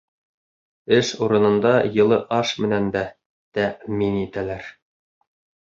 [0.97, 3.07] Эш урынында йылы аш менән дә
[3.59, 4.77] тәьмин ителәләр.